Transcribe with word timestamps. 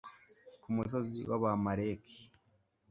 ku 0.61 0.67
musozi 0.75 1.19
w'abamaleki 1.29 2.15